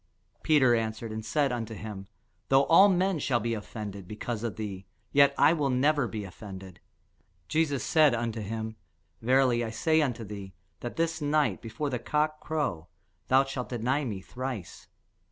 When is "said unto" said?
1.23-1.75, 7.83-8.41